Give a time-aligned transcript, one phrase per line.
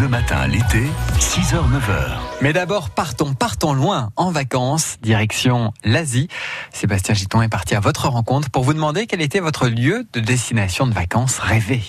[0.00, 0.86] Bleu Matin l'été,
[1.18, 2.16] 6h, 9h.
[2.40, 6.28] Mais d'abord, partons, partons loin en vacances, direction l'Asie.
[6.72, 10.20] Sébastien Giton est parti à votre rencontre pour vous demander quel était votre lieu de
[10.20, 11.82] destination de vacances rêvé.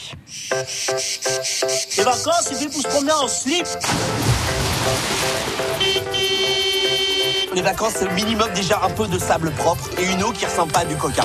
[1.98, 3.66] Les vacances, c'est fait pour se promener en slip.
[7.56, 10.46] Les vacances, c'est le minimum déjà un peu de sable propre et une eau qui
[10.46, 11.24] ressemble pas à du coca.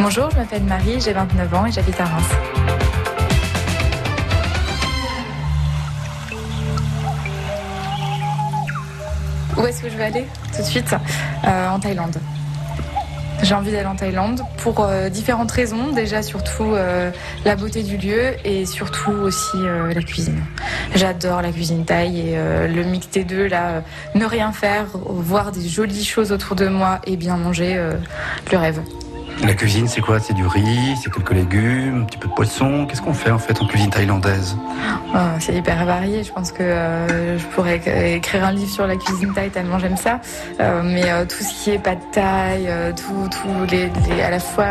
[0.00, 2.89] Bonjour, je m'appelle Marie, j'ai 29 ans et j'habite à Reims.
[9.56, 10.94] Où est-ce que je vais aller tout de suite
[11.46, 12.16] Euh, En Thaïlande.
[13.42, 15.92] J'ai envie d'aller en Thaïlande pour euh, différentes raisons.
[15.92, 17.10] Déjà, surtout euh,
[17.46, 20.42] la beauté du lieu et surtout aussi la cuisine.
[20.94, 23.82] J'adore la cuisine thaï et le mix des deux, là,
[24.14, 27.80] ne rien faire, voir des jolies choses autour de moi et bien manger,
[28.52, 28.80] le rêve.
[29.42, 30.20] La cuisine, c'est quoi?
[30.20, 32.86] C'est du riz, c'est quelques légumes, un petit peu de poisson.
[32.86, 34.56] Qu'est-ce qu'on fait en fait en cuisine thaïlandaise?
[35.14, 36.22] Ah, c'est hyper varié.
[36.22, 37.80] Je pense que euh, je pourrais
[38.16, 40.20] écrire un livre sur la cuisine thaï tellement j'aime ça.
[40.60, 43.90] Euh, mais euh, tout ce qui est pas de thaï, tout, tout les,
[44.22, 44.66] à la fois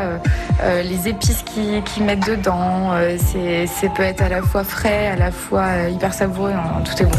[0.83, 5.89] les épices qui, mettent dedans, c'est, peut être à la fois frais, à la fois
[5.91, 6.51] hyper savoureux.
[6.53, 7.17] hein, tout est bon.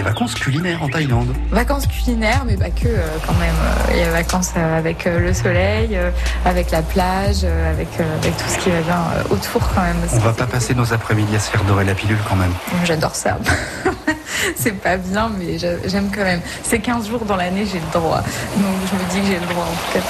[0.00, 1.34] Des vacances culinaires en Thaïlande.
[1.50, 3.50] Vacances culinaires, mais pas que euh, quand même.
[3.62, 5.98] Euh, Il y a vacances euh, avec le soleil,
[6.46, 9.96] avec la plage, avec, avec tout ce qui va bien autour quand même.
[10.14, 12.52] On va pas passer nos après-midi à se faire dorer la pilule quand même.
[12.84, 13.36] J'adore ça.
[14.56, 16.40] c'est pas bien, mais j'a- j'aime quand même.
[16.62, 18.22] C'est 15 jours dans l'année, j'ai le droit.
[18.56, 20.04] Donc je me dis que j'ai le droit en tout cas.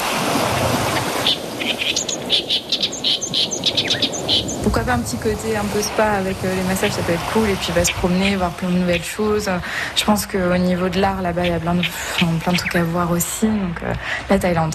[4.90, 7.48] Un petit côté un peu spa avec euh, les massages, ça peut être cool.
[7.48, 9.48] Et puis va se promener, voir plein de nouvelles choses.
[9.94, 12.58] Je pense qu'au niveau de l'art, là-bas, il y a plein de, enfin, plein de
[12.58, 13.46] trucs à voir aussi.
[13.46, 13.94] Donc euh,
[14.28, 14.74] la Thaïlande.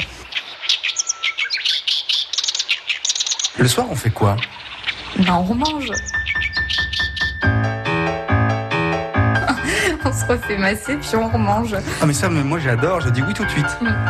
[3.58, 4.38] Le soir, on fait quoi?
[5.18, 5.92] Ben, on remange.
[10.16, 11.76] Se refait masser, puis on remange.
[12.02, 13.66] Ah mais ça, mais moi j'adore, je dis oui tout de suite.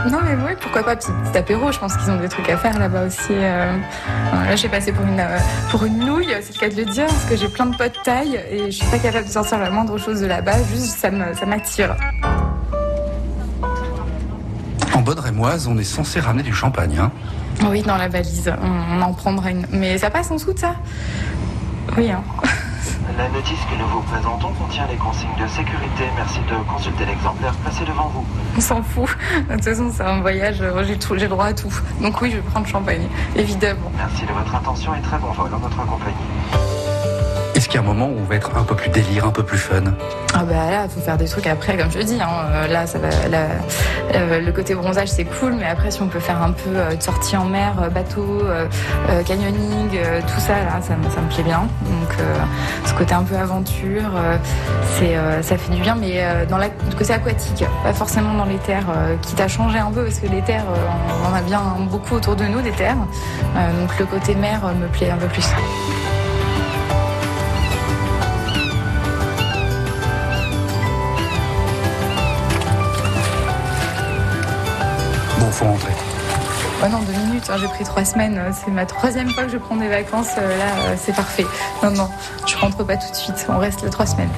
[0.09, 2.57] Non mais oui, pourquoi pas Puis petit apéro, je pense qu'ils ont des trucs à
[2.57, 3.31] faire là-bas aussi.
[3.31, 3.75] euh.
[4.33, 5.38] Là, j'ai passé pour une euh,
[5.71, 8.01] pour une nouille, c'est le cas de le dire, parce que j'ai plein de potes
[8.03, 10.57] taille et je suis pas capable de sortir la moindre chose de là-bas.
[10.71, 11.11] Juste, ça
[11.45, 11.95] m'attire.
[14.93, 16.97] En bonne rémoise, on est censé ramener du champagne.
[16.99, 17.11] Hein.
[17.69, 19.66] Oui, dans la valise, on, on en prendra une.
[19.72, 20.75] Mais ça passe en dessous de ça?
[21.97, 22.09] Oui.
[22.11, 22.22] Hein.
[23.17, 26.03] La notice que nous vous présentons contient les consignes de sécurité.
[26.16, 28.25] Merci de consulter l'exemplaire placé devant vous.
[28.57, 29.16] On s'en fout.
[29.47, 31.73] De toute façon, c'est un voyage, euh, j'ai le droit à tout.
[32.01, 33.91] Donc oui, je vais prendre champagne, évidemment.
[33.95, 36.75] Merci de votre attention et très bon vol en notre compagnie.
[37.66, 39.31] Est-ce qu'il y a un moment où on va être un peu plus délire, un
[39.31, 39.81] peu plus fun?
[40.36, 42.20] Ah bah là, faut faire des trucs après, comme je dis.
[42.22, 42.28] Hein.
[42.52, 43.08] Euh, Là, ça va.
[43.08, 46.94] euh, le côté bronzage, c'est cool, mais après, si on peut faire un peu euh,
[46.94, 48.44] de sortie en mer, bateau,
[49.26, 49.90] canyoning,
[50.28, 51.62] tout ça, là, ça, me- plaît bien.
[51.62, 52.14] Donc,
[52.86, 54.12] ce côté un peu aventure,
[55.42, 58.86] ça fait du bien, mais dans la, côté aquatique, pas forcément dans les terres,
[59.24, 60.66] quitte à changer un peu, parce que les terres,
[61.24, 62.96] on en a bien beaucoup autour de nous, des terres.
[63.56, 65.47] Donc, le côté mer me plaît un peu plus.
[75.55, 75.93] Faut rentrer.
[76.91, 78.38] Non, deux minutes, hein, j'ai pris trois semaines.
[78.38, 80.27] euh, C'est ma troisième fois que je prends des vacances.
[80.38, 81.45] euh, Là, euh, c'est parfait.
[81.81, 82.09] Non, non,
[82.45, 83.45] je rentre pas tout de suite.
[83.49, 84.29] On reste les trois semaines.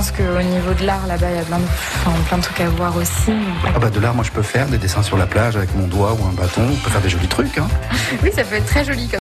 [0.00, 2.60] Pense qu'au niveau de l'art, là-bas, il y a plein de, enfin, plein de trucs
[2.60, 3.32] à voir aussi.
[3.66, 5.86] Ah bah de l'art, moi je peux faire des dessins sur la plage avec mon
[5.88, 6.62] doigt ou un bâton.
[6.62, 7.58] On peut faire des jolis trucs.
[7.58, 7.68] Hein.
[8.22, 9.08] Oui, ça peut être très joli comme